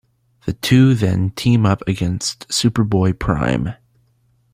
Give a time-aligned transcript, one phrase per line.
[0.47, 3.75] The two then team up against Superboy-Prime.